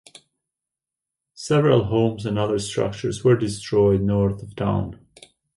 [1.35, 4.99] Several homes and other structures were destroyed north of town.